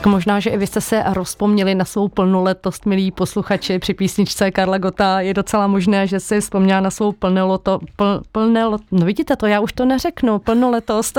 Tak 0.00 0.06
možná, 0.06 0.40
že 0.40 0.50
i 0.50 0.56
vy 0.56 0.66
jste 0.66 0.80
se 0.80 1.02
rozpomněli 1.12 1.74
na 1.74 1.84
svou 1.84 2.08
plnoletost, 2.08 2.86
milí 2.86 3.10
posluchači, 3.10 3.78
při 3.78 3.94
písničce 3.94 4.50
Karla 4.50 4.78
Gota. 4.78 5.20
Je 5.20 5.34
docela 5.34 5.66
možné, 5.66 6.06
že 6.06 6.20
si 6.20 6.40
vzpomněla 6.40 6.80
na 6.80 6.90
svou 6.90 7.12
plnoloto, 7.12 7.78
pl, 7.96 8.22
plnelot, 8.32 8.80
no 8.90 9.06
vidíte 9.06 9.36
to, 9.36 9.46
já 9.46 9.60
už 9.60 9.72
to 9.72 9.84
neřeknu, 9.84 10.38
plnoletost. 10.38 11.18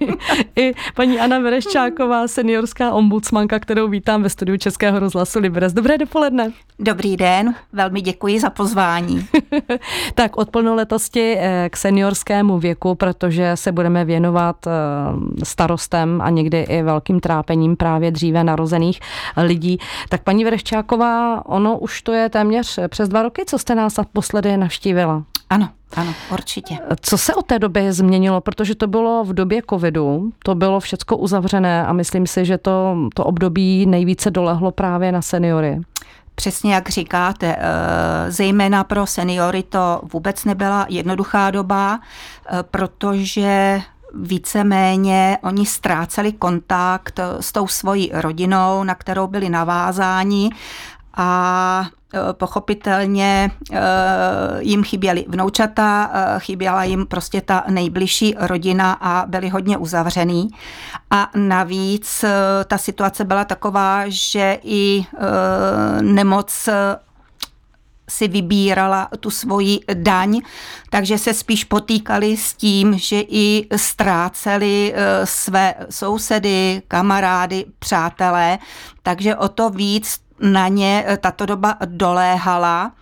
I 0.56 0.72
paní 0.94 1.20
Anna 1.20 1.38
Vereščáková, 1.38 2.28
seniorská 2.28 2.92
ombudsmanka, 2.92 3.58
kterou 3.58 3.88
vítám 3.88 4.22
ve 4.22 4.28
studiu 4.28 4.58
Českého 4.58 4.98
rozhlasu 4.98 5.38
Liberec. 5.38 5.72
Dobré 5.72 5.98
dopoledne. 5.98 6.52
Dobrý 6.78 7.16
den, 7.16 7.54
velmi 7.72 8.00
děkuji 8.00 8.40
za 8.40 8.50
pozvání. 8.50 9.26
tak 10.14 10.36
od 10.36 10.50
plnoletosti 10.50 11.36
eh, 11.38 11.68
k 11.72 11.76
seniorskému 11.76 12.58
věku, 12.58 12.94
protože 12.94 13.52
se 13.54 13.72
budeme 13.72 14.04
věnovat 14.04 14.66
eh, 14.66 14.70
starostem 15.44 16.20
a 16.20 16.30
někdy 16.30 16.60
i 16.60 16.82
velkým 16.82 17.20
trápením 17.20 17.76
právě 17.76 18.15
dříve 18.16 18.44
narozených 18.44 19.00
lidí. 19.36 19.78
Tak 20.08 20.22
paní 20.22 20.44
Vereščáková, 20.44 21.46
ono 21.46 21.78
už 21.78 22.02
to 22.02 22.12
je 22.12 22.28
téměř 22.28 22.78
přes 22.88 23.08
dva 23.08 23.22
roky, 23.22 23.42
co 23.46 23.58
jste 23.58 23.74
nás 23.74 23.96
naposledy 23.96 24.56
navštívila. 24.56 25.22
Ano, 25.50 25.68
ano, 25.96 26.14
určitě. 26.32 26.78
Co 27.00 27.18
se 27.18 27.34
od 27.34 27.46
té 27.46 27.58
doby 27.58 27.92
změnilo? 27.92 28.40
Protože 28.40 28.74
to 28.74 28.86
bylo 28.86 29.24
v 29.24 29.32
době 29.32 29.62
covidu, 29.70 30.32
to 30.44 30.54
bylo 30.54 30.80
všecko 30.80 31.16
uzavřené 31.16 31.86
a 31.86 31.92
myslím 31.92 32.26
si, 32.26 32.44
že 32.44 32.58
to, 32.58 32.96
to 33.14 33.24
období 33.24 33.86
nejvíce 33.86 34.30
dolehlo 34.30 34.70
právě 34.70 35.12
na 35.12 35.22
seniory. 35.22 35.80
Přesně 36.34 36.74
jak 36.74 36.88
říkáte, 36.88 37.56
eh, 37.58 38.30
zejména 38.32 38.84
pro 38.84 39.06
seniory 39.06 39.62
to 39.62 40.00
vůbec 40.12 40.44
nebyla 40.44 40.86
jednoduchá 40.88 41.50
doba, 41.50 42.00
eh, 42.00 42.62
protože 42.62 43.80
víceméně 44.22 45.38
oni 45.42 45.66
ztráceli 45.66 46.32
kontakt 46.32 47.20
s 47.40 47.52
tou 47.52 47.66
svojí 47.66 48.10
rodinou, 48.14 48.84
na 48.84 48.94
kterou 48.94 49.26
byli 49.26 49.48
navázáni 49.48 50.50
a 51.16 51.88
e, 52.14 52.32
pochopitelně 52.32 53.50
e, 53.72 53.80
jim 54.60 54.84
chyběly 54.84 55.24
vnoučata, 55.28 56.10
chyběla 56.38 56.84
jim 56.84 57.06
prostě 57.06 57.40
ta 57.40 57.64
nejbližší 57.68 58.34
rodina 58.38 58.92
a 58.92 59.24
byli 59.26 59.48
hodně 59.48 59.78
uzavřený. 59.78 60.48
A 61.10 61.30
navíc 61.36 62.24
ta 62.66 62.78
situace 62.78 63.24
byla 63.24 63.44
taková, 63.44 64.02
že 64.06 64.58
i 64.62 65.04
nemoc 66.00 66.68
si 68.08 68.28
vybírala 68.28 69.08
tu 69.20 69.30
svoji 69.30 69.80
daň, 69.94 70.40
takže 70.90 71.18
se 71.18 71.34
spíš 71.34 71.64
potýkali 71.64 72.36
s 72.36 72.54
tím, 72.54 72.98
že 72.98 73.20
i 73.28 73.66
ztráceli 73.76 74.94
své 75.24 75.74
sousedy, 75.90 76.82
kamarády, 76.88 77.64
přátelé, 77.78 78.58
takže 79.02 79.36
o 79.36 79.48
to 79.48 79.70
víc 79.70 80.26
na 80.40 80.68
ně 80.68 81.04
eh, 81.06 81.16
tato 81.16 81.46
doba 81.46 81.76
doléhala. 81.84 82.92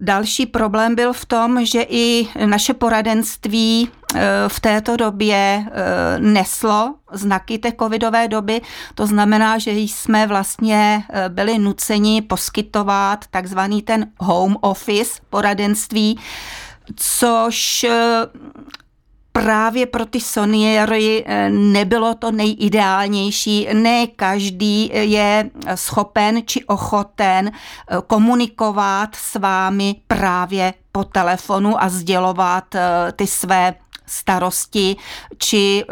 Další 0.00 0.46
problém 0.46 0.94
byl 0.94 1.12
v 1.12 1.24
tom, 1.24 1.64
že 1.64 1.86
i 1.88 2.28
naše 2.46 2.74
poradenství 2.74 3.88
eh, 4.14 4.20
v 4.48 4.60
této 4.60 4.96
době 4.96 5.64
eh, 5.66 6.18
neslo 6.18 6.94
znaky 7.12 7.58
té 7.58 7.72
covidové 7.72 8.28
doby. 8.28 8.60
To 8.94 9.06
znamená, 9.06 9.58
že 9.58 9.70
jsme 9.72 10.26
vlastně 10.26 11.04
byli 11.28 11.58
nuceni 11.58 12.22
poskytovat 12.22 13.24
takzvaný 13.30 13.82
ten 13.82 14.06
home 14.18 14.56
office 14.60 15.20
poradenství, 15.30 16.18
což 16.96 17.86
právě 19.42 19.86
pro 19.86 20.06
ty 20.06 20.20
seniory 20.20 21.24
eh, 21.26 21.50
nebylo 21.50 22.14
to 22.14 22.30
nejideálnější. 22.32 23.68
Ne 23.72 24.06
každý 24.06 24.90
je 24.92 25.50
schopen 25.74 26.40
či 26.46 26.64
ochoten 26.64 27.50
eh, 27.50 27.96
komunikovat 28.06 29.14
s 29.14 29.38
vámi 29.38 29.94
právě 30.06 30.74
po 30.92 31.04
telefonu 31.04 31.82
a 31.82 31.88
sdělovat 31.88 32.74
eh, 32.74 33.12
ty 33.16 33.26
své 33.26 33.74
starosti, 34.08 34.96
či 35.38 35.84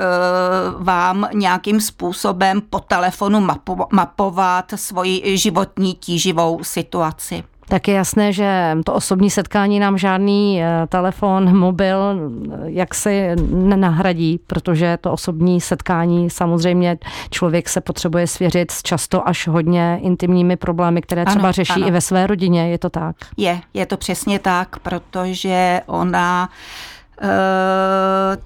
vám 0.79 1.29
nějakým 1.33 1.81
způsobem 1.81 2.61
po 2.61 2.81
telefonu 2.81 3.49
mapovat 3.93 4.73
svoji 4.77 5.39
životní 5.39 5.95
tíživou 5.95 6.65
situaci. 6.65 7.45
Tak 7.69 7.89
je 7.89 7.95
jasné, 7.95 8.33
že 8.33 8.77
to 8.85 8.95
osobní 8.95 9.31
setkání 9.31 9.79
nám 9.81 9.99
žádný 9.99 10.63
eh, 10.63 10.87
telefon, 10.89 11.59
mobil 11.59 11.99
eh, 11.99 12.59
jak 12.65 12.95
si 12.95 13.31
nenahradí, 13.51 14.41
protože 14.47 14.99
to 15.01 15.13
osobní 15.13 15.61
setkání 15.61 16.31
samozřejmě 16.31 16.99
člověk 17.31 17.69
se 17.69 17.81
potřebuje 17.81 18.27
svěřit 18.27 18.71
s 18.71 18.83
často 18.83 19.29
až 19.29 19.49
hodně 19.49 19.99
intimními 20.03 20.57
problémy, 20.57 21.03
které 21.03 21.25
třeba 21.25 21.45
ano, 21.45 21.53
řeší 21.53 21.73
ano. 21.73 21.89
i 21.89 21.91
ve 21.91 22.01
své 22.01 22.27
rodině, 22.27 22.71
je 22.71 22.79
to 22.79 22.91
tak? 22.91 23.17
Je, 23.37 23.61
je 23.75 23.87
to 23.87 23.97
přesně 23.97 24.39
tak, 24.39 24.79
protože 24.79 25.81
ona 25.87 26.49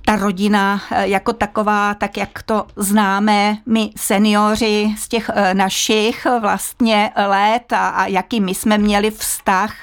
ta 0.04 0.16
rodina 0.16 0.80
eh, 0.90 1.08
jako 1.08 1.32
taková, 1.32 1.94
tak 1.94 2.16
jak 2.16 2.42
to 2.42 2.66
známe 2.76 3.56
my 3.66 3.90
seniori 3.96 4.94
z 4.98 5.08
těch 5.08 5.30
eh, 5.34 5.54
našich 5.54 6.26
vlastně 6.40 7.10
let 7.16 7.72
a, 7.72 7.88
a 7.88 8.06
jaký 8.06 8.40
my 8.40 8.54
jsme 8.54 8.78
měli 8.78 9.10
vztah 9.10 9.74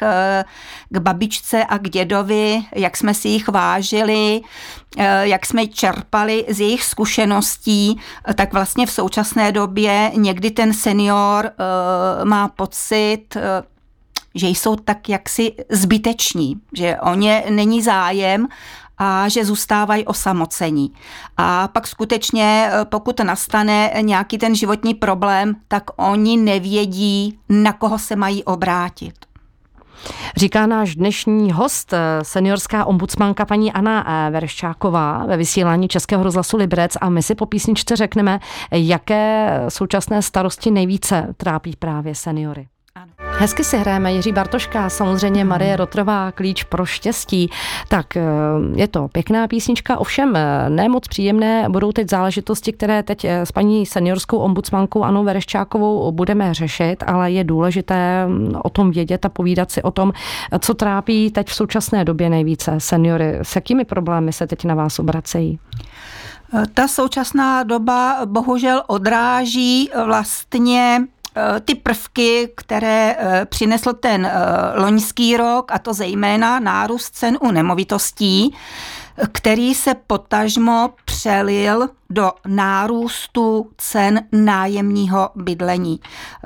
k 0.90 0.98
babičce 0.98 1.64
a 1.64 1.78
k 1.78 1.90
dědovi, 1.90 2.62
jak 2.76 2.98
jsme 2.98 3.14
si 3.14 3.28
jich 3.28 3.48
vážili, 3.48 4.42
jak 5.22 5.46
jsme 5.46 5.68
čerpali 5.68 6.46
z 6.50 6.60
jejich 6.60 6.84
zkušeností, 6.84 8.00
tak 8.36 8.54
vlastně 8.54 8.86
v 8.86 8.92
současné 8.92 9.52
době 9.52 10.12
někdy 10.16 10.52
ten 10.52 10.74
senior 10.74 11.52
má 12.24 12.48
pocit, 12.48 13.38
že 14.36 14.48
jsou 14.48 14.76
tak 14.76 15.10
jaksi 15.10 15.52
zbyteční, 15.70 16.56
že 16.74 16.98
o 17.02 17.16
ně 17.16 17.44
není 17.50 17.82
zájem 17.82 18.48
a 18.98 19.30
že 19.30 19.46
zůstávají 19.46 20.06
osamocení. 20.06 20.92
A 21.38 21.68
pak 21.68 21.88
skutečně, 21.88 22.70
eh, 22.72 22.86
pokud 22.86 23.20
nastane 23.20 23.94
nějaký 24.02 24.38
ten 24.38 24.56
životní 24.56 24.94
problém, 24.94 25.56
tak 25.68 25.84
oni 25.96 26.38
nevědí, 26.38 27.40
na 27.50 27.74
koho 27.74 28.00
se 28.00 28.16
mají 28.16 28.44
obrátit. 28.44 29.14
Říká 30.38 30.68
náš 30.68 30.96
dnešní 30.96 31.52
host, 31.52 31.94
eh, 31.94 32.00
seniorská 32.24 32.86
ombudsmanka 32.86 33.46
paní 33.46 33.74
Anna 33.74 34.06
eh, 34.28 34.32
Verščáková 34.32 35.26
ve 35.26 35.38
vysílání 35.38 35.88
Českého 35.88 36.24
rozhlasu 36.24 36.58
Liberec 36.58 36.98
a 37.02 37.10
my 37.10 37.24
si 37.24 37.36
po 37.36 37.46
písničce 37.46 37.96
řekneme, 37.96 38.40
jaké 38.72 39.62
současné 39.70 40.22
starosti 40.22 40.72
nejvíce 40.72 41.34
trápí 41.38 41.76
právě 41.80 42.16
seniory. 42.16 42.68
Hezky 43.38 43.64
si 43.64 43.78
hrajeme 43.78 44.14
Jiří 44.14 44.32
Bartoška, 44.32 44.90
samozřejmě 44.90 45.42
hmm. 45.42 45.50
Marie 45.50 45.76
Rotrová, 45.76 46.32
klíč 46.32 46.64
pro 46.64 46.86
štěstí. 46.86 47.50
Tak 47.88 48.18
eh, 48.18 48.24
je 48.76 48.88
to 48.88 49.08
pěkná 49.08 49.48
písnička, 49.48 49.98
ovšem 49.98 50.36
eh, 50.36 50.70
ne 50.70 50.90
moc 50.90 51.08
příjemné 51.08 51.70
budou 51.70 51.92
teď 51.92 52.10
záležitosti, 52.10 52.74
které 52.74 53.04
teď 53.04 53.26
eh, 53.26 53.46
s 53.46 53.52
paní 53.52 53.86
seniorskou 53.86 54.38
ombudsmankou 54.38 55.04
Anou 55.04 55.24
Vereščákovou 55.24 56.12
budeme 56.12 56.54
řešit, 56.54 57.04
ale 57.08 57.32
je 57.32 57.44
důležité 57.44 58.28
mm, 58.28 58.56
o 58.64 58.70
tom 58.70 58.92
vědět 58.92 59.26
a 59.26 59.30
povídat 59.30 59.72
si 59.72 59.82
o 59.82 59.92
tom, 59.92 60.12
co 60.60 60.74
trápí 60.74 61.32
teď 61.32 61.48
v 61.48 61.56
současné 61.56 62.06
době 62.06 62.30
nejvíce 62.30 62.76
seniory. 62.78 63.40
S 63.42 63.56
jakými 63.56 63.86
problémy 63.86 64.34
se 64.34 64.48
teď 64.48 64.66
na 64.66 64.76
vás 64.76 65.00
obracejí? 65.00 65.60
Ta 66.74 66.88
současná 66.88 67.64
doba 67.64 68.26
bohužel 68.26 68.84
odráží 68.88 69.90
vlastně 70.06 71.02
ty 71.66 71.76
prvky, 71.76 72.50
které 72.58 73.16
eh, 73.20 73.46
přinesl 73.46 73.94
ten 73.94 74.26
eh, 74.26 74.32
loňský 74.80 75.38
rok, 75.38 75.72
a 75.72 75.80
to 75.80 75.94
zejména 75.94 76.60
nárůst 76.60 77.10
cen 77.16 77.38
u 77.42 77.52
nemovitostí, 77.52 78.56
který 79.32 79.76
se 79.76 79.94
potažmo 80.08 80.90
přelil 81.06 81.90
do 82.10 82.32
nárůstu 82.48 83.70
cen 83.78 84.22
nájemního 84.32 85.30
bydlení. 85.36 86.00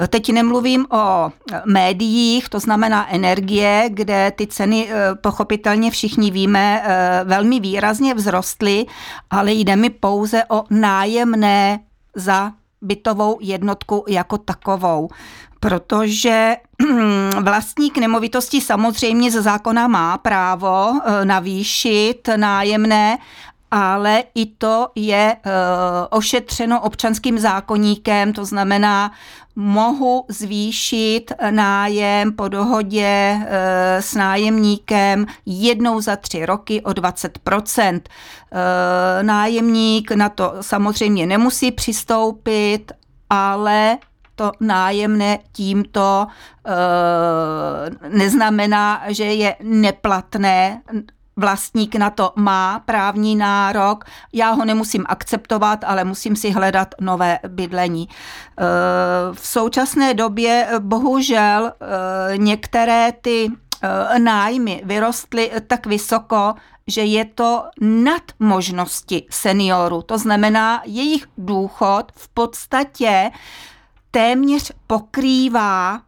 Teď 0.07 0.29
nemluvím 0.29 0.85
o 0.91 1.31
médiích, 1.65 2.49
to 2.49 2.59
znamená 2.59 3.13
energie, 3.13 3.85
kde 3.89 4.31
ty 4.31 4.47
ceny 4.47 4.89
pochopitelně 5.21 5.91
všichni 5.91 6.31
víme 6.31 6.83
velmi 7.23 7.59
výrazně 7.59 8.15
vzrostly, 8.15 8.85
ale 9.29 9.53
jde 9.53 9.75
mi 9.75 9.89
pouze 9.89 10.43
o 10.49 10.63
nájemné 10.69 11.79
za 12.15 12.51
bytovou 12.81 13.37
jednotku 13.41 14.05
jako 14.07 14.37
takovou. 14.37 15.09
Protože 15.59 16.55
vlastník 17.41 17.97
nemovitosti 17.97 18.61
samozřejmě 18.61 19.31
ze 19.31 19.41
zákona 19.41 19.87
má 19.87 20.17
právo 20.17 20.91
eh, 21.05 21.25
navýšit 21.25 22.29
nájemné, 22.35 23.17
ale 23.71 24.23
i 24.35 24.45
to 24.45 24.87
je 24.95 25.35
uh, 25.45 25.51
ošetřeno 26.09 26.81
občanským 26.81 27.39
zákoníkem, 27.39 28.33
to 28.33 28.45
znamená, 28.45 29.11
mohu 29.55 30.25
zvýšit 30.27 31.31
nájem 31.49 32.33
po 32.33 32.47
dohodě 32.47 33.37
uh, 33.37 33.45
s 33.99 34.15
nájemníkem 34.15 35.25
jednou 35.45 36.01
za 36.01 36.15
tři 36.15 36.45
roky 36.45 36.81
o 36.81 36.93
20 36.93 37.39
uh, 37.49 37.99
Nájemník 39.21 40.11
na 40.11 40.29
to 40.29 40.53
samozřejmě 40.61 41.25
nemusí 41.25 41.71
přistoupit 41.71 42.91
ale 43.29 43.97
to 44.35 44.51
nájemné 44.59 45.39
tímto 45.51 46.27
neznamená, 48.09 49.03
že 49.07 49.23
je 49.23 49.55
neplatné. 49.63 50.81
Vlastník 51.39 51.95
na 51.95 52.09
to 52.09 52.33
má 52.35 52.79
právní 52.85 53.35
nárok, 53.35 54.05
já 54.33 54.51
ho 54.51 54.65
nemusím 54.65 55.05
akceptovat, 55.07 55.83
ale 55.83 56.03
musím 56.03 56.35
si 56.35 56.51
hledat 56.51 56.95
nové 57.01 57.39
bydlení. 57.47 58.09
E, 58.09 58.13
v 59.33 59.47
současné 59.47 60.13
době 60.13 60.67
bohužel 60.79 61.67
e, 61.67 62.37
některé 62.37 63.11
ty 63.21 63.51
nájmy 64.17 64.81
vyrostly 64.85 65.51
tak 65.67 65.85
vysoko, 65.85 66.53
že 66.87 67.01
je 67.01 67.25
to 67.25 67.63
nad 67.81 68.21
možnosti 68.39 69.25
seniorů. 69.29 70.01
To 70.01 70.17
znamená, 70.17 70.81
jejich 70.85 71.25
důchod 71.37 72.11
v 72.15 72.27
podstatě 72.27 73.31
téměř 74.11 74.71
pokrývá 74.87 76.01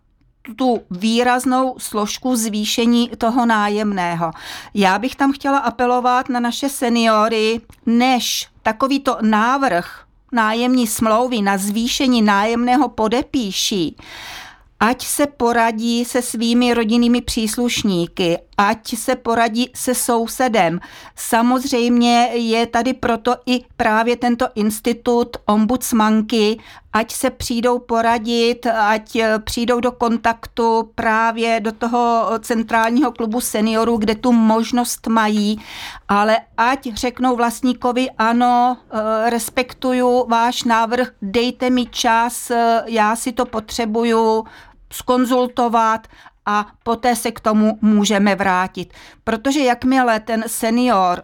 tu 0.56 0.82
výraznou 0.92 1.76
složku 1.78 2.36
zvýšení 2.36 3.12
toho 3.18 3.46
nájemného. 3.46 4.32
Já 4.74 5.00
bych 5.00 5.16
tam 5.16 5.34
chtěla 5.34 5.58
apelovat 5.58 6.30
na 6.30 6.40
naše 6.40 6.70
seniory, 6.70 7.62
než 7.86 8.48
takovýto 8.64 9.18
návrh 9.22 10.04
nájemní 10.32 10.88
smlouvy 10.88 11.42
na 11.42 11.58
zvýšení 11.58 12.22
nájemného 12.22 12.90
podepíší, 12.90 13.98
ať 14.80 15.06
se 15.06 15.28
poradí 15.28 16.06
se 16.06 16.22
svými 16.22 16.74
rodinnými 16.74 17.22
příslušníky, 17.22 18.38
ať 18.62 18.96
se 18.96 19.16
poradí 19.16 19.72
se 19.76 19.96
sousedem. 19.96 20.80
Samozřejmě 21.16 22.30
je 22.34 22.66
tady 22.66 22.94
proto 22.94 23.36
i 23.46 23.66
právě 23.78 24.16
tento 24.18 24.48
institut 24.56 25.38
ombudsmanky, 25.46 26.60
ať 26.94 27.12
se 27.14 27.30
přijdou 27.30 27.80
poradit, 27.80 28.66
ať 28.66 29.18
přijdou 29.44 29.80
do 29.80 29.92
kontaktu 29.92 30.92
právě 30.96 31.60
do 31.60 31.72
toho 31.72 32.30
centrálního 32.40 33.12
klubu 33.12 33.42
seniorů, 33.42 33.98
kde 33.98 34.16
tu 34.16 34.32
možnost 34.32 35.08
mají, 35.08 35.62
ale 36.08 36.38
ať 36.58 36.94
řeknou 36.94 37.36
vlastníkovi, 37.36 38.10
ano, 38.18 38.78
eh, 38.78 39.30
respektuju 39.30 40.26
váš 40.28 40.64
návrh, 40.64 41.12
dejte 41.22 41.70
mi 41.70 41.86
čas, 41.86 42.52
eh, 42.52 42.84
já 42.86 43.16
si 43.16 43.32
to 43.32 43.46
potřebuju, 43.46 44.46
skonzultovat 44.92 46.08
a 46.46 46.68
poté 46.84 47.16
se 47.16 47.32
k 47.32 47.40
tomu 47.40 47.78
můžeme 47.82 48.36
vrátit. 48.36 48.94
Protože 49.24 49.60
jakmile 49.60 50.20
ten 50.20 50.44
senior 50.48 51.24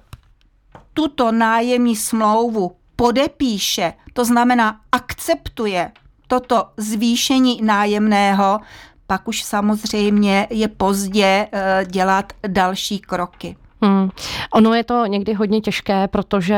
tuto 0.93 1.31
nájemní 1.31 1.95
smlouvu 1.95 2.71
podepíše, 2.95 3.93
to 4.13 4.25
znamená 4.25 4.79
akceptuje 4.91 5.91
toto 6.27 6.69
zvýšení 6.77 7.61
nájemného, 7.61 8.59
pak 9.07 9.27
už 9.27 9.43
samozřejmě 9.43 10.47
je 10.49 10.67
pozdě 10.67 11.47
eh, 11.51 11.85
dělat 11.85 12.33
další 12.47 12.99
kroky. 12.99 13.55
Hmm. 13.81 14.09
Ono 14.53 14.73
je 14.73 14.83
to 14.83 15.05
někdy 15.05 15.33
hodně 15.33 15.61
těžké, 15.61 16.07
protože 16.07 16.57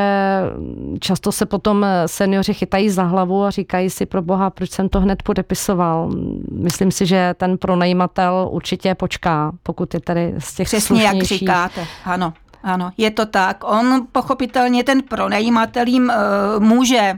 často 0.99 1.31
se 1.31 1.45
potom 1.45 1.85
seniori 2.05 2.53
chytají 2.53 2.89
za 2.89 3.03
hlavu 3.03 3.43
a 3.43 3.49
říkají 3.49 3.89
si 3.89 4.05
pro 4.05 4.21
boha, 4.21 4.49
proč 4.49 4.71
jsem 4.71 4.89
to 4.89 5.01
hned 5.01 5.23
podepisoval. 5.23 6.09
Myslím 6.51 6.91
si, 6.91 7.05
že 7.05 7.33
ten 7.37 7.57
pronajímatel 7.57 8.47
určitě 8.51 8.95
počká, 8.95 9.51
pokud 9.63 9.93
je 9.93 9.99
tady 9.99 10.33
z 10.37 10.53
těch 10.53 10.67
Přesně 10.67 11.03
jak 11.03 11.23
říkáte, 11.23 11.87
ano. 12.05 12.33
Ano, 12.63 12.91
je 12.97 13.11
to 13.11 13.25
tak. 13.25 13.63
On 13.63 14.07
pochopitelně 14.11 14.83
ten 14.83 15.01
pronajímatel 15.01 15.87
jim 15.87 16.11
uh, 16.57 16.63
může 16.63 17.13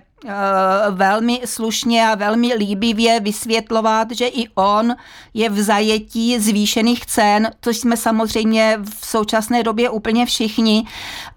velmi 0.92 1.42
slušně 1.46 2.08
a 2.08 2.16
velmi 2.16 2.54
líbivě 2.54 3.20
vysvětlovat, 3.20 4.12
že 4.12 4.28
i 4.28 4.48
on 4.56 4.96
je 5.34 5.50
v 5.50 5.62
zajetí 5.62 6.40
zvýšených 6.40 7.06
cen, 7.06 7.52
což 7.62 7.78
jsme 7.78 7.98
samozřejmě 7.98 8.80
v 9.00 9.06
současné 9.06 9.64
době 9.64 9.90
úplně 9.90 10.26
všichni, 10.26 10.88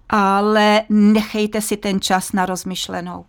ale 0.09 0.81
nechejte 0.89 1.61
si 1.61 1.77
ten 1.77 2.01
čas 2.01 2.31
na 2.31 2.45
rozmyšlenou. 2.45 3.25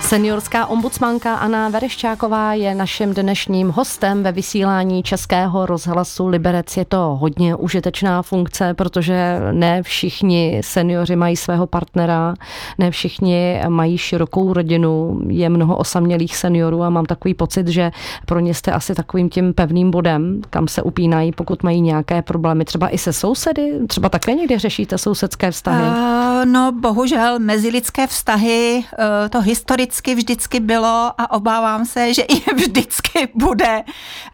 Seniorská 0.00 0.66
ombudsmanka 0.66 1.34
Anna 1.34 1.68
Vereščáková 1.68 2.54
je 2.54 2.74
naším 2.74 3.14
dnešním 3.14 3.68
hostem 3.68 4.22
ve 4.22 4.32
vysílání 4.32 5.02
Českého 5.02 5.66
rozhlasu 5.66 6.26
Liberec. 6.26 6.76
Je 6.76 6.84
to 6.84 7.16
hodně 7.20 7.56
užitečná 7.56 8.22
funkce, 8.22 8.74
protože 8.74 9.38
ne 9.52 9.82
všichni 9.82 10.60
seniori 10.64 11.16
mají 11.16 11.36
svého 11.36 11.66
partnera, 11.66 12.34
ne 12.78 12.90
všichni 12.90 13.60
mají 13.68 13.98
širokou 13.98 14.52
rodinu, 14.52 15.20
je 15.28 15.48
mnoho 15.48 15.76
osamělých 15.76 16.36
seniorů 16.36 16.82
a 16.82 16.90
mám 16.90 17.04
takový 17.04 17.34
pocit, 17.34 17.68
že 17.68 17.90
pro 18.26 18.40
ně 18.40 18.54
jste 18.54 18.72
asi 18.72 18.94
takovým 18.94 19.30
tím 19.30 19.54
pevným 19.54 19.90
bodem, 19.90 20.42
kam 20.50 20.68
se 20.68 20.82
upínají, 20.82 21.32
pokud 21.32 21.62
mají 21.62 21.80
nějaké 21.80 22.22
problémy, 22.22 22.64
třeba 22.64 22.88
i 22.88 22.98
se 22.98 23.12
sousedy, 23.12 23.72
třeba 23.88 24.08
také 24.08 24.34
někdy 24.34 24.58
řešíte 24.58 24.98
sousedské 24.98 25.50
vztahy? 25.50 25.82
Uh, 25.82 26.44
no, 26.44 26.72
bohužel 26.72 27.38
mezilidské 27.38 28.06
vztahy, 28.06 28.84
uh, 28.98 29.28
to 29.28 29.40
historické 29.40 29.71
vždycky, 29.72 30.14
vždycky 30.14 30.60
bylo 30.60 31.12
a 31.18 31.30
obávám 31.30 31.84
se, 31.84 32.14
že 32.14 32.22
i 32.22 32.54
vždycky 32.54 33.28
bude. 33.34 33.82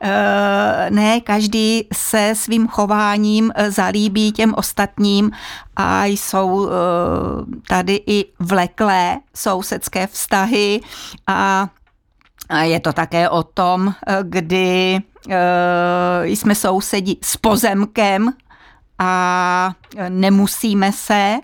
Eh, 0.00 0.86
ne 0.90 1.20
každý 1.20 1.88
se 1.92 2.34
svým 2.34 2.68
chováním 2.68 3.52
eh, 3.54 3.70
zalíbí 3.70 4.32
těm 4.32 4.54
ostatním 4.56 5.30
a 5.76 6.04
jsou 6.04 6.68
eh, 6.68 6.70
tady 7.68 8.00
i 8.06 8.24
vleklé 8.38 9.18
sousedské 9.34 10.06
vztahy 10.06 10.80
a 11.26 11.68
je 12.62 12.80
to 12.80 12.92
také 12.92 13.28
o 13.28 13.42
tom, 13.42 13.94
kdy 14.22 15.00
jsme 16.24 16.54
sousedi 16.54 17.16
s 17.22 17.36
pozemkem 17.36 18.32
a 18.98 19.72
nemusíme 20.08 20.92
se. 20.92 21.36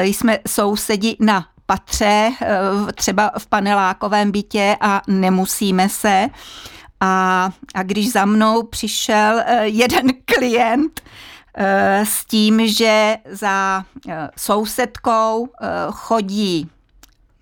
Jsme 0.00 0.38
sousedi 0.48 1.16
na 1.20 1.46
patře, 1.66 2.30
eh, 2.42 2.92
třeba 2.92 3.30
v 3.38 3.46
panelákovém 3.46 4.30
bytě 4.32 4.76
a 4.80 5.02
nemusíme 5.06 5.88
se. 5.88 6.28
A, 7.00 7.50
a 7.74 7.82
když 7.82 8.12
za 8.12 8.24
mnou 8.24 8.62
přišel 8.62 9.42
eh, 9.46 9.66
jeden 9.66 10.06
klient 10.24 11.00
eh, 11.56 12.04
s 12.06 12.24
tím, 12.24 12.68
že 12.68 13.16
za 13.30 13.84
sousedkou 14.36 15.48
chodí 15.90 16.70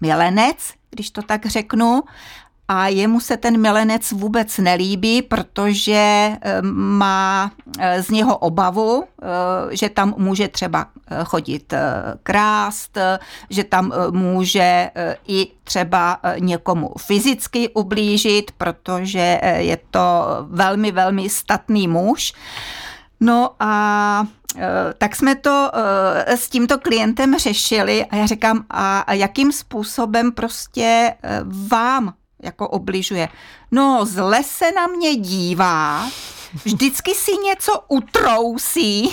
milenec, 0.01 0.57
když 0.91 1.11
to 1.11 1.23
tak 1.23 1.47
řeknu, 1.47 2.03
a 2.69 2.89
jemu 2.89 3.21
se 3.21 3.37
ten 3.37 3.61
milenec 3.61 4.13
vůbec 4.13 4.59
nelíbí, 4.59 5.23
protože 5.23 5.93
eh, 5.93 6.63
má 6.63 7.53
eh, 7.79 8.03
z 8.03 8.11
něho 8.11 8.37
obavu, 8.37 9.05
eh, 9.05 9.27
že 9.77 9.89
tam 9.89 10.15
může 10.17 10.49
třeba 10.49 10.87
chodit 11.25 11.75
krást, 12.23 12.99
že 13.51 13.65
tam 13.65 13.93
může 14.11 14.91
i 15.29 15.49
třeba 15.65 16.21
někomu 16.39 16.91
fyzicky 16.99 17.69
ublížit, 17.69 18.51
protože 18.51 19.41
je 19.57 19.79
to 19.91 20.25
velmi, 20.49 20.93
velmi 20.93 21.29
statný 21.29 21.89
muž. 21.89 22.33
No 23.21 23.51
a 23.61 24.25
tak 24.99 25.17
jsme 25.17 25.35
to 25.35 25.71
s 26.27 26.49
tímto 26.49 26.79
klientem 26.79 27.39
řešili 27.39 28.07
a 28.07 28.17
já 28.17 28.27
říkám, 28.27 28.65
a 28.71 29.13
jakým 29.13 29.53
způsobem 29.53 30.33
prostě 30.33 31.15
vám 31.69 32.15
jako 32.43 32.69
obližuje. 32.69 33.29
No, 33.71 34.07
zle 34.07 34.43
se 34.45 34.73
na 34.73 34.87
mě 34.87 35.17
dívá, 35.17 36.11
vždycky 36.65 37.15
si 37.15 37.33
něco 37.37 37.85
utrousí. 37.89 39.11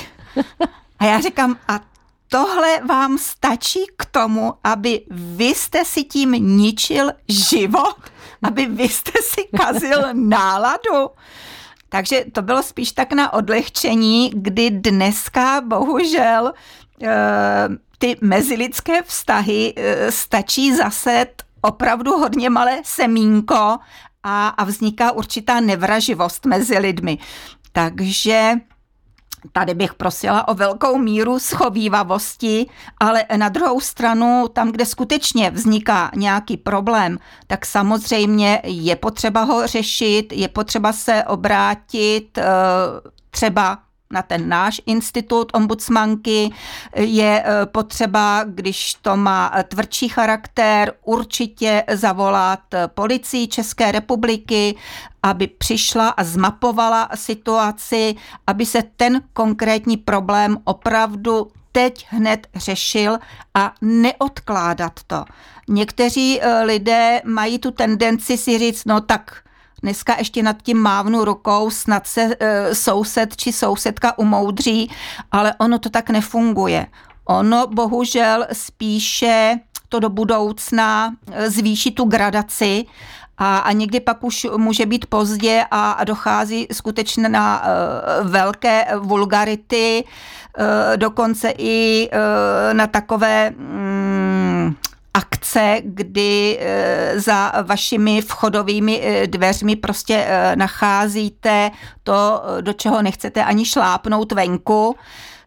A 1.00 1.06
já 1.06 1.22
říkám, 1.22 1.58
a 1.68 1.80
tohle 2.28 2.82
vám 2.86 3.18
stačí 3.18 3.80
k 3.98 4.06
tomu, 4.06 4.54
aby 4.64 5.02
vy 5.10 5.46
jste 5.46 5.86
si 5.86 6.04
tím 6.04 6.32
ničil 6.32 7.12
život, 7.28 7.96
aby 8.44 8.66
vy 8.66 8.90
jste 8.90 9.12
si 9.22 9.48
kazil 9.58 10.02
náladu. 10.14 11.10
Takže 11.90 12.26
to 12.32 12.42
bylo 12.42 12.64
spíš 12.64 12.92
tak 12.92 13.14
na 13.14 13.34
odlehčení, 13.34 14.32
kdy 14.36 14.70
dneska 14.70 15.62
bohužel 15.62 16.54
eh, 17.04 17.10
ty 17.98 18.18
mezilidské 18.22 19.04
vztahy 19.04 19.74
eh, 19.76 20.12
stačí 20.12 20.76
zaset 20.76 21.44
opravdu 21.62 22.12
hodně 22.12 22.50
malé 22.50 22.82
semínko 22.86 23.78
a, 24.24 24.48
a 24.48 24.64
vzniká 24.64 25.12
určitá 25.12 25.60
nevraživost 25.60 26.46
mezi 26.46 26.78
lidmi. 26.78 27.18
Takže 27.72 28.54
Tady 29.52 29.74
bych 29.74 29.94
prosila 29.94 30.48
o 30.48 30.54
velkou 30.54 30.98
míru 30.98 31.40
schovývavosti, 31.40 32.66
ale 33.00 33.26
na 33.36 33.50
druhou 33.50 33.82
stranu, 33.82 34.48
tam, 34.54 34.72
kde 34.72 34.86
skutečně 34.86 35.52
vzniká 35.52 36.12
nějaký 36.16 36.58
problém, 36.58 37.20
tak 37.48 37.66
samozřejmě 37.66 38.62
je 38.64 38.96
potřeba 38.96 39.44
ho 39.44 39.68
řešit, 39.68 40.34
je 40.34 40.48
potřeba 40.48 40.94
se 40.94 41.24
obrátit 41.24 42.38
eh, 42.38 42.44
třeba 43.30 43.78
na 44.14 44.22
ten 44.22 44.50
náš 44.50 44.82
institut 44.86 45.52
ombudsmanky 45.54 46.50
je 46.96 47.44
e, 47.46 47.66
potřeba, 47.66 48.44
když 48.44 48.94
to 48.94 49.18
má 49.18 49.52
tvrdší 49.68 50.10
charakter, 50.10 50.94
určitě 51.04 51.84
zavolat 51.94 52.60
policii 52.88 53.48
České 53.48 53.92
republiky, 53.92 54.76
aby 55.24 55.48
přišla 55.48 56.10
a 56.10 56.24
zmapovala 56.24 57.10
situaci, 57.16 58.16
aby 58.48 58.66
se 58.66 58.84
ten 58.98 59.22
konkrétní 59.34 59.98
problém 59.98 60.58
opravdu 60.64 61.52
teď 61.72 62.08
hned 62.10 62.48
řešil 62.56 63.20
a 63.54 63.74
neodkládat 63.82 64.94
to. 65.08 65.26
Někteří 65.68 66.40
lidé 66.64 67.22
mají 67.26 67.60
tu 67.60 67.72
tendenci 67.72 68.38
si 68.38 68.60
říct, 68.60 68.86
no 68.86 69.02
tak 69.02 69.44
Dneska 69.84 70.16
ještě 70.18 70.44
nad 70.44 70.62
tím 70.62 70.78
mávnu 70.78 71.26
rukou, 71.26 71.70
snad 71.70 72.08
se 72.08 72.36
e, 72.40 72.76
soused 72.76 73.36
či 73.36 73.54
sousedka 73.54 74.18
umoudří, 74.18 74.92
ale 75.32 75.54
ono 75.58 75.80
to 75.80 75.90
tak 75.90 76.10
nefunguje. 76.10 76.88
Ono 77.26 77.68
bohužel 77.68 78.48
spíše 78.54 79.60
to 79.90 80.00
do 80.00 80.10
budoucna 80.10 81.16
e, 81.32 81.50
zvýší 81.50 81.92
tu 81.92 82.04
gradaci 82.04 82.86
a, 83.40 83.58
a 83.58 83.72
někdy 83.72 84.00
pak 84.00 84.24
už 84.24 84.48
může 84.58 84.86
být 84.86 85.06
pozdě 85.06 85.66
a, 85.72 85.92
a 85.92 86.04
dochází 86.04 86.68
skutečně 86.72 87.30
na 87.30 87.64
e, 87.64 88.24
velké 88.24 88.86
vulgarity, 89.00 90.04
e, 90.04 90.98
dokonce 90.98 91.54
i 91.58 92.10
e, 92.12 92.74
na 92.74 92.88
takové 92.88 93.50
mm, 93.50 93.89
akce, 95.20 95.82
kdy 95.84 96.58
eh, 96.60 97.20
za 97.20 97.52
vašimi 97.64 98.22
vchodovými 98.22 99.02
eh, 99.04 99.28
dveřmi 99.28 99.76
prostě 99.76 100.26
eh, 100.28 100.56
nacházíte 100.56 101.72
to, 102.04 102.42
do 102.62 102.74
čeho 102.74 103.02
nechcete 103.02 103.44
ani 103.44 103.66
šlápnout 103.66 104.32
venku. 104.32 104.96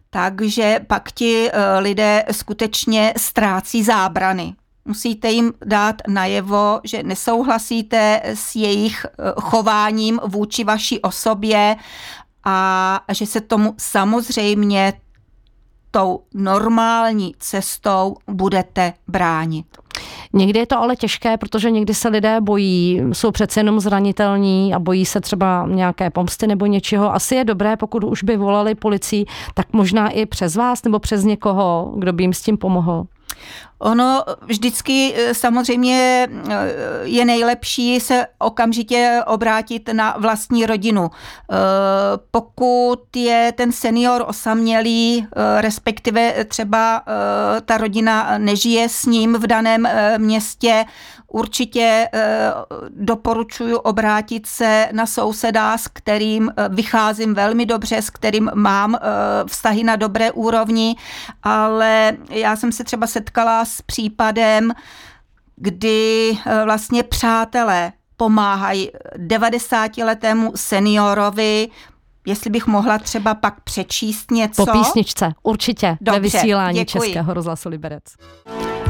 Takže 0.09 0.79
pak 0.87 1.11
ti 1.11 1.49
lidé 1.79 2.25
skutečně 2.31 3.13
ztrácí 3.17 3.83
zábrany. 3.83 4.53
Musíte 4.85 5.31
jim 5.31 5.53
dát 5.65 5.95
najevo, 6.07 6.79
že 6.83 7.03
nesouhlasíte 7.03 8.21
s 8.23 8.55
jejich 8.55 9.05
chováním 9.41 10.19
vůči 10.25 10.63
vaší 10.63 11.01
osobě 11.01 11.75
a 12.45 12.99
že 13.11 13.25
se 13.25 13.41
tomu 13.41 13.73
samozřejmě 13.77 14.93
tou 15.95 16.19
normální 16.33 17.35
cestou 17.39 18.15
budete 18.27 18.93
bránit. 19.07 19.65
Někdy 20.33 20.59
je 20.59 20.65
to 20.65 20.77
ale 20.77 20.95
těžké, 20.95 21.37
protože 21.37 21.71
někdy 21.71 21.93
se 21.93 22.09
lidé 22.09 22.41
bojí, 22.41 23.01
jsou 23.11 23.31
přece 23.31 23.59
jenom 23.59 23.79
zranitelní 23.79 24.73
a 24.73 24.79
bojí 24.79 25.05
se 25.05 25.21
třeba 25.21 25.67
nějaké 25.67 26.09
pomsty 26.09 26.47
nebo 26.47 26.65
něčeho. 26.65 27.13
Asi 27.13 27.35
je 27.35 27.45
dobré, 27.45 27.77
pokud 27.77 28.03
už 28.03 28.23
by 28.23 28.37
volali 28.37 28.75
policii, 28.75 29.25
tak 29.53 29.73
možná 29.73 30.09
i 30.09 30.25
přes 30.25 30.55
vás 30.55 30.83
nebo 30.83 30.99
přes 30.99 31.23
někoho, 31.23 31.93
kdo 31.97 32.13
by 32.13 32.23
jim 32.23 32.33
s 32.33 32.41
tím 32.41 32.57
pomohl. 32.57 33.05
Ono 33.83 34.23
vždycky 34.41 35.13
eh, 35.15 35.33
samozřejmě 35.33 36.27
eh, 36.27 36.55
je 37.03 37.25
nejlepší 37.25 37.99
se 37.99 38.25
okamžitě 38.39 39.21
obrátit 39.27 39.89
na 39.93 40.15
vlastní 40.19 40.65
rodinu. 40.65 41.11
Eh, 41.11 41.55
pokud 42.31 43.15
je 43.15 43.53
ten 43.55 43.71
senior 43.71 44.23
osamělý, 44.27 45.27
respektive 45.57 46.45
třeba 46.45 47.03
ta 47.65 47.77
rodina 47.77 48.37
nežije 48.37 48.89
s 48.89 49.05
ním 49.05 49.33
v 49.33 49.47
daném 49.47 49.87
městě, 50.17 50.85
Určitě 51.35 52.09
eh, 52.13 52.51
doporučuji 52.89 53.75
obrátit 53.75 54.45
se 54.45 54.89
na 54.91 55.05
souseda, 55.05 55.77
s 55.77 55.87
kterým 55.87 56.49
eh, 56.49 56.69
vycházím 56.69 57.33
velmi 57.33 57.65
dobře, 57.65 58.01
s 58.01 58.09
kterým 58.09 58.51
mám 58.53 58.95
eh, 58.95 58.99
vztahy 59.47 59.83
na 59.83 59.95
dobré 59.95 60.31
úrovni, 60.31 60.95
ale 61.43 62.17
já 62.29 62.55
jsem 62.55 62.71
se 62.71 62.83
třeba 62.83 63.07
setkala 63.07 63.65
s 63.65 63.81
případem, 63.81 64.71
kdy 65.55 66.37
vlastně 66.65 67.03
přátelé 67.03 67.91
pomáhají 68.17 68.89
90-letému 69.17 70.51
seniorovi, 70.55 71.67
Jestli 72.25 72.49
bych 72.49 72.67
mohla 72.67 72.97
třeba 72.97 73.33
pak 73.33 73.61
přečíst 73.61 74.31
něco. 74.31 74.65
Po 74.65 74.71
písničce, 74.71 75.33
určitě, 75.43 75.97
Dobře, 76.01 76.19
ve 76.19 76.23
vysílání 76.23 76.79
děkuji. 76.79 77.01
Českého 77.01 77.33
rozhlasu 77.33 77.69
Liberec. 77.69 78.03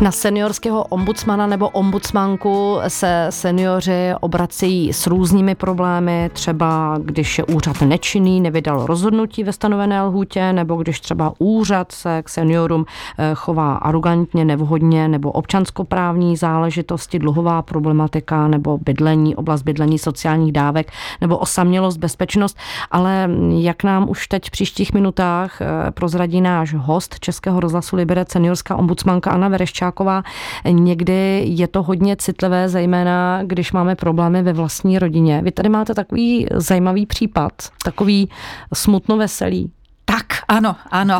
Na 0.02 0.12
seniorského 0.12 0.84
ombudsmana 0.84 1.48
nebo 1.48 1.70
ombudsmanku 1.70 2.80
se 2.88 3.28
seniori 3.30 4.14
obrací 4.22 4.94
s 4.94 5.08
různými 5.08 5.56
problémy, 5.56 6.30
třeba 6.34 6.98
když 7.04 7.38
je 7.38 7.44
úřad 7.44 7.82
nečinný, 7.82 8.42
nevydal 8.42 8.86
rozhodnutí 8.86 9.44
ve 9.44 9.54
stanovené 9.54 10.02
lhůtě, 10.02 10.54
nebo 10.54 10.76
když 10.76 11.00
třeba 11.00 11.34
úřad 11.40 11.92
se 11.92 12.24
k 12.24 12.30
seniorům 12.30 12.86
eh, 13.18 13.32
chová 13.36 13.76
arrogantně, 13.76 14.46
nevhodně, 14.46 15.08
nebo 15.08 15.32
občanskoprávní 15.32 16.38
záležitosti, 16.38 17.20
dluhová 17.20 17.62
problematika, 17.62 18.48
nebo 18.48 18.78
bydlení, 18.78 19.36
oblast 19.36 19.62
bydlení 19.62 20.00
sociálních 20.00 20.52
dávek, 20.52 20.92
nebo 21.22 21.38
osamělost, 21.38 21.98
bezpečnost. 21.98 22.58
Ale 22.92 23.30
jak 23.50 23.84
nám 23.84 24.10
už 24.10 24.28
teď 24.28 24.48
v 24.48 24.52
příštích 24.52 24.94
minutách 24.94 25.62
eh, 25.62 25.92
prozradí 25.92 26.42
náš 26.42 26.74
host 26.74 27.20
Českého 27.20 27.60
rozhlasu 27.60 27.96
Liberec, 27.96 28.32
seniorská 28.32 28.76
ombudsmanka 28.76 29.32
Anna 29.32 29.48
Vereščák, 29.48 29.83
Dvořáková, 29.84 30.24
někdy 30.70 31.44
je 31.48 31.68
to 31.68 31.84
hodně 31.84 32.16
citlivé, 32.16 32.70
zejména 32.70 33.44
když 33.44 33.72
máme 33.72 33.96
problémy 33.96 34.44
ve 34.44 34.54
vlastní 34.54 35.00
rodině. 35.00 35.42
Vy 35.44 35.52
tady 35.52 35.70
máte 35.70 35.94
takový 35.94 36.48
zajímavý 36.56 37.06
případ, 37.06 37.52
takový 37.84 38.30
smutno 38.74 39.18
veselý. 39.18 39.72
Tak, 40.06 40.26
ano, 40.48 40.76
ano. 40.92 41.20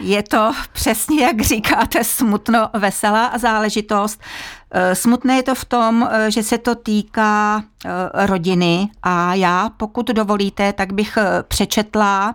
Je 0.00 0.22
to 0.22 0.52
přesně, 0.72 1.22
jak 1.22 1.40
říkáte, 1.40 2.04
smutno 2.04 2.68
veselá 2.72 3.38
záležitost. 3.38 4.20
Eh, 4.70 4.94
smutné 4.94 5.36
je 5.36 5.42
to 5.42 5.54
v 5.54 5.64
tom, 5.64 6.08
eh, 6.10 6.30
že 6.30 6.42
se 6.42 6.58
to 6.58 6.74
týká 6.74 7.62
eh, 7.84 7.90
rodiny 8.26 8.90
a 9.02 9.34
já, 9.34 9.70
pokud 9.76 10.06
dovolíte, 10.06 10.72
tak 10.72 10.92
bych 10.92 11.18
přečetla 11.48 12.34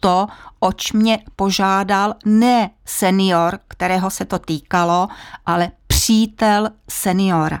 to, 0.00 0.26
oč 0.60 0.92
mě 0.92 1.18
požádal 1.36 2.14
ne 2.24 2.70
senior, 2.84 3.58
kterého 3.68 4.10
se 4.10 4.24
to 4.24 4.38
týkalo, 4.38 5.08
ale 5.46 5.70
přítel 5.86 6.68
seniora. 6.90 7.60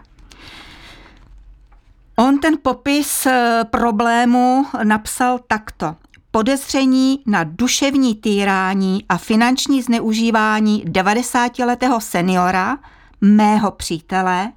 On 2.16 2.38
ten 2.38 2.54
popis 2.62 3.26
problému 3.70 4.66
napsal 4.84 5.38
takto 5.46 5.96
podezření 6.34 7.22
na 7.26 7.44
duševní 7.44 8.14
týrání 8.14 9.04
a 9.08 9.18
finanční 9.18 9.82
zneužívání 9.82 10.84
90-letého 10.84 12.00
seniora, 12.00 12.78
mého 13.20 13.70
přítele, 13.70 14.52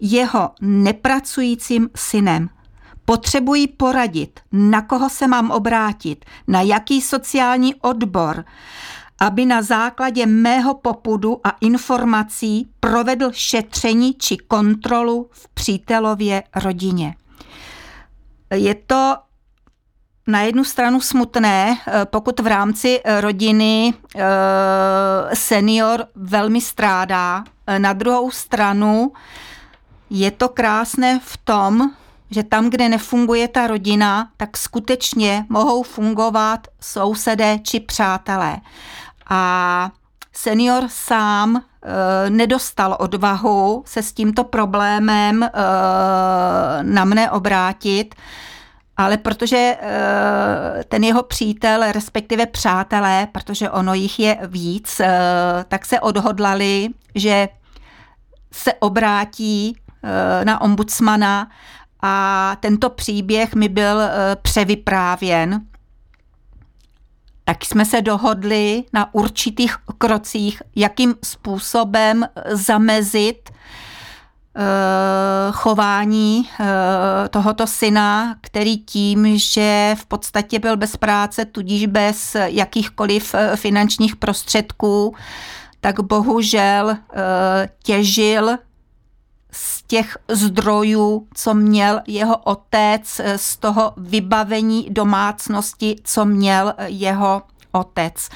jeho 0.00 0.50
nepracujícím 0.60 1.90
synem. 1.96 2.48
Potřebuji 3.04 3.66
poradit, 3.66 4.40
na 4.52 4.82
koho 4.82 5.10
se 5.10 5.26
mám 5.26 5.50
obrátit, 5.50 6.24
na 6.48 6.60
jaký 6.62 7.00
sociální 7.00 7.74
odbor, 7.74 8.44
aby 9.20 9.46
na 9.46 9.62
základě 9.62 10.26
mého 10.26 10.74
popudu 10.74 11.46
a 11.46 11.50
informací 11.60 12.70
provedl 12.80 13.30
šetření 13.32 14.14
či 14.14 14.36
kontrolu 14.36 15.28
v 15.32 15.48
přítelově 15.48 16.42
rodině. 16.54 17.14
Je 18.54 18.74
to 18.74 19.16
na 20.30 20.42
jednu 20.42 20.64
stranu 20.64 21.00
smutné, 21.00 21.76
eh, 21.86 22.04
pokud 22.04 22.40
v 22.40 22.46
rámci 22.46 23.00
eh, 23.04 23.20
rodiny 23.20 23.94
eh, 24.16 24.20
senior 25.34 26.06
velmi 26.14 26.60
strádá, 26.60 27.44
na 27.78 27.92
druhou 27.92 28.30
stranu 28.30 29.12
je 30.10 30.30
to 30.30 30.48
krásné 30.48 31.20
v 31.24 31.36
tom, 31.36 31.90
že 32.30 32.42
tam, 32.42 32.70
kde 32.70 32.88
nefunguje 32.88 33.48
ta 33.48 33.66
rodina, 33.66 34.28
tak 34.36 34.56
skutečně 34.56 35.46
mohou 35.48 35.82
fungovat 35.82 36.66
sousedé 36.80 37.58
či 37.62 37.80
přátelé. 37.80 38.56
A 39.30 39.90
senior 40.32 40.84
sám 40.88 41.62
nedostal 42.28 42.96
odvahu 43.00 43.82
se 43.86 44.02
s 44.02 44.12
tímto 44.12 44.44
problémem 44.44 45.50
na 46.82 47.04
mne 47.04 47.30
obrátit, 47.30 48.14
ale 49.00 49.16
protože 49.16 49.76
eh, 49.80 50.84
ten 50.88 51.04
jeho 51.04 51.22
přítel, 51.22 51.92
respektive 51.92 52.46
přátelé, 52.46 53.28
protože 53.32 53.70
ono 53.70 53.94
jich 53.94 54.18
je 54.18 54.38
víc, 54.46 55.00
eh, 55.00 55.10
tak 55.68 55.86
se 55.86 56.00
odhodlali, 56.00 56.88
že 57.14 57.48
se 58.52 58.74
obrátí 58.74 59.76
eh, 60.02 60.44
na 60.44 60.60
ombudsmana 60.60 61.50
a 62.02 62.56
tento 62.60 62.90
příběh 62.90 63.54
mi 63.54 63.68
byl 63.68 64.00
převyprávěn. 64.42 65.60
Tak 67.44 67.64
jsme 67.64 67.84
se 67.84 68.02
dohodli 68.02 68.84
na 68.92 69.14
určitých 69.14 69.76
krocích, 69.98 70.62
jakým 70.76 71.14
způsobem 71.24 72.24
zamezit 72.50 73.50
chování 75.52 76.48
tohoto 77.30 77.66
syna, 77.66 78.34
který 78.40 78.78
tím, 78.78 79.38
že 79.38 79.96
v 79.98 80.06
podstatě 80.06 80.58
byl 80.58 80.76
bez 80.76 80.96
práce, 80.96 81.44
tudíž 81.44 81.86
bez 81.86 82.36
jakýchkoliv 82.44 83.34
finančních 83.54 84.16
prostředků, 84.16 85.14
tak 85.80 86.00
bohužel 86.00 86.96
těžil 87.82 88.50
z 89.52 89.82
těch 89.82 90.16
zdrojů, 90.28 91.26
co 91.34 91.54
měl 91.54 92.00
jeho 92.06 92.36
otec, 92.36 93.20
z 93.36 93.56
toho 93.56 93.92
vybavení 93.96 94.86
domácnosti, 94.90 95.96
co 96.04 96.24
měl 96.24 96.74
jeho 96.86 97.42
otec. 97.72 98.28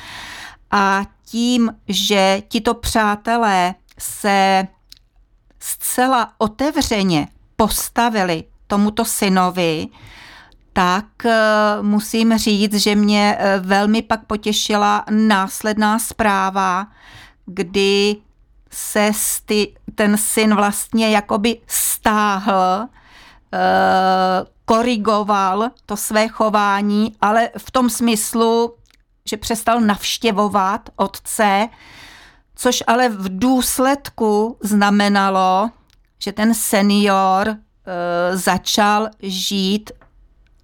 A 0.70 1.02
tím, 1.26 1.74
že 1.88 2.42
tito 2.48 2.74
přátelé 2.74 3.74
se 3.98 4.66
zcela 5.64 6.32
otevřeně 6.38 7.28
postavili 7.56 8.44
tomuto 8.66 9.04
synovi, 9.04 9.86
tak 10.72 11.26
eh, 11.26 11.32
musím 11.82 12.38
říct, 12.38 12.74
že 12.74 12.94
mě 12.94 13.36
eh, 13.38 13.60
velmi 13.60 14.02
pak 14.02 14.24
potěšila 14.24 15.04
následná 15.10 15.98
zpráva, 15.98 16.86
kdy 17.46 18.16
se 18.70 19.10
sty, 19.14 19.74
ten 19.94 20.16
syn 20.16 20.54
vlastně 20.54 21.10
jakoby 21.10 21.60
stáhl, 21.66 22.86
eh, 23.52 23.58
korigoval 24.64 25.70
to 25.86 25.96
své 25.96 26.28
chování, 26.28 27.12
ale 27.20 27.50
v 27.58 27.70
tom 27.70 27.90
smyslu, 27.90 28.74
že 29.24 29.36
přestal 29.36 29.80
navštěvovat 29.80 30.90
otce, 30.96 31.68
což 32.56 32.82
ale 32.86 33.08
v 33.08 33.38
důsledku 33.38 34.56
znamenalo, 34.62 35.70
že 36.18 36.32
ten 36.32 36.54
senior 36.54 37.48
e, 37.48 37.56
začal 38.36 39.08
žít, 39.22 39.90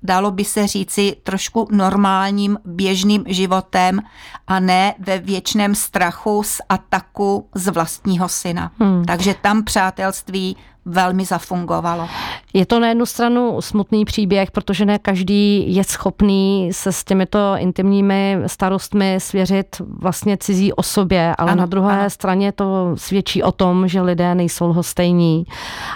dalo 0.03 0.31
by 0.31 0.45
se 0.45 0.67
říci, 0.67 1.17
trošku 1.23 1.69
normálním 1.71 2.59
běžným 2.65 3.25
životem 3.27 4.01
a 4.47 4.61
ne 4.61 4.95
ve 4.99 5.19
věčném 5.19 5.75
strachu 5.75 6.43
z 6.43 6.61
ataku 6.69 7.49
z 7.55 7.69
vlastního 7.69 8.29
syna. 8.29 8.73
Hmm. 8.79 9.05
Takže 9.05 9.35
tam 9.43 9.65
přátelství 9.65 10.57
velmi 10.85 11.25
zafungovalo. 11.25 12.09
Je 12.55 12.67
to 12.67 12.81
na 12.81 12.89
jednu 12.89 13.07
stranu 13.07 13.61
smutný 13.61 14.05
příběh, 14.05 14.51
protože 14.51 14.85
ne 14.85 14.99
každý 14.99 15.75
je 15.75 15.85
schopný 15.85 16.71
se 16.73 16.93
s 16.93 17.05
těmito 17.05 17.55
intimními 17.59 18.39
starostmi 18.47 19.17
svěřit 19.19 19.77
vlastně 20.01 20.37
cizí 20.37 20.73
osobě, 20.73 21.35
ale 21.39 21.53
ano, 21.53 21.61
na 21.61 21.67
druhé 21.67 22.01
ano. 22.01 22.11
straně 22.11 22.53
to 22.53 22.93
svědčí 22.95 23.43
o 23.43 23.53
tom, 23.53 23.89
že 23.89 24.01
lidé 24.01 24.35
nejsou 24.35 24.69
lhostejní 24.69 25.45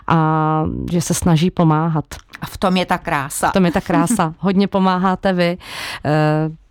a 0.06 0.64
že 0.90 1.00
se 1.00 1.14
snaží 1.14 1.50
pomáhat. 1.50 2.04
A 2.40 2.46
v 2.46 2.58
tom 2.58 2.76
je 2.76 2.86
ta 2.86 2.98
krása. 2.98 3.50
V 3.50 3.52
tom 3.52 3.64
je 3.64 3.72
ta 3.72 3.80
krása. 3.80 4.34
Hodně 4.38 4.68
pomáháte 4.68 5.32
vy. 5.32 5.58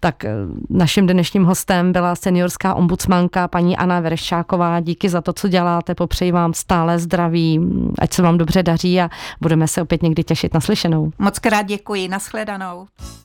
Tak 0.03 0.25
eh, 0.25 0.31
naším 0.69 1.07
dnešním 1.07 1.43
hostem 1.43 1.91
byla 1.91 2.15
seniorská 2.15 2.73
ombudsmanka 2.73 3.47
paní 3.47 3.77
Anna 3.77 3.99
Vereščáková. 3.99 4.79
Díky 4.79 5.09
za 5.09 5.21
to, 5.21 5.33
co 5.33 5.47
děláte. 5.47 5.95
Popřeji 5.95 6.31
vám 6.31 6.53
stále 6.53 6.99
zdraví, 6.99 7.59
ať 7.99 8.13
se 8.13 8.21
vám 8.21 8.37
dobře 8.37 8.63
daří 8.63 9.01
a 9.01 9.09
budeme 9.41 9.67
se 9.67 9.81
opět 9.81 10.03
někdy 10.03 10.23
těšit 10.23 10.53
na 10.53 10.59
slyšenou. 10.59 11.11
Moc 11.19 11.39
krát 11.39 11.61
děkuji. 11.61 12.07
Naschledanou. 12.07 12.87